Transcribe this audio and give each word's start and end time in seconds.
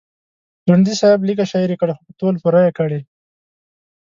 ځونډي 0.65 0.93
صاحب 1.01 1.19
لیږه 1.27 1.45
شاعري 1.51 1.75
کړې 1.81 1.93
خو 1.95 2.03
په 2.07 2.13
تول 2.19 2.35
پوره 2.41 2.59
یې 2.65 2.71
کړې. 2.77 2.99